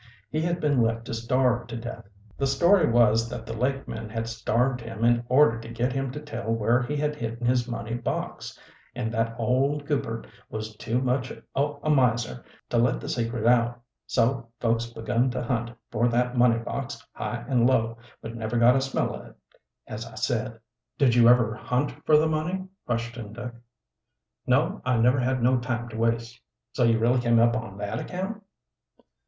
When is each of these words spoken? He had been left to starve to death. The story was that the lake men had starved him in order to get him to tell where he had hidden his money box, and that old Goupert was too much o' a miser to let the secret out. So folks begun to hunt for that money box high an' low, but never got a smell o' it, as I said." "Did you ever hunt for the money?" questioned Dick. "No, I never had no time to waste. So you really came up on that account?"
He 0.31 0.41
had 0.41 0.59
been 0.59 0.81
left 0.81 1.05
to 1.05 1.13
starve 1.13 1.67
to 1.67 1.77
death. 1.77 2.07
The 2.35 2.47
story 2.47 2.89
was 2.89 3.29
that 3.29 3.45
the 3.45 3.53
lake 3.53 3.87
men 3.87 4.09
had 4.09 4.27
starved 4.27 4.81
him 4.81 5.03
in 5.03 5.23
order 5.29 5.59
to 5.59 5.69
get 5.69 5.93
him 5.93 6.09
to 6.13 6.19
tell 6.19 6.51
where 6.51 6.81
he 6.81 6.95
had 6.97 7.15
hidden 7.15 7.45
his 7.45 7.67
money 7.67 7.93
box, 7.93 8.57
and 8.95 9.13
that 9.13 9.35
old 9.39 9.85
Goupert 9.85 10.25
was 10.49 10.75
too 10.77 10.99
much 11.01 11.31
o' 11.55 11.79
a 11.83 11.91
miser 11.91 12.43
to 12.71 12.79
let 12.79 12.99
the 12.99 13.07
secret 13.09 13.45
out. 13.45 13.79
So 14.07 14.47
folks 14.59 14.87
begun 14.87 15.29
to 15.29 15.43
hunt 15.43 15.69
for 15.91 16.07
that 16.07 16.35
money 16.35 16.57
box 16.57 17.05
high 17.13 17.45
an' 17.47 17.67
low, 17.67 17.99
but 18.23 18.35
never 18.35 18.57
got 18.57 18.75
a 18.75 18.81
smell 18.81 19.15
o' 19.15 19.21
it, 19.21 19.35
as 19.85 20.07
I 20.07 20.15
said." 20.15 20.59
"Did 20.97 21.13
you 21.13 21.29
ever 21.29 21.53
hunt 21.53 21.91
for 22.07 22.17
the 22.17 22.27
money?" 22.27 22.65
questioned 22.87 23.35
Dick. 23.35 23.53
"No, 24.47 24.81
I 24.83 24.97
never 24.97 25.19
had 25.19 25.43
no 25.43 25.59
time 25.59 25.89
to 25.89 25.97
waste. 25.97 26.41
So 26.73 26.83
you 26.85 26.97
really 26.97 27.21
came 27.21 27.37
up 27.37 27.55
on 27.55 27.77
that 27.77 27.99
account?" 27.99 28.41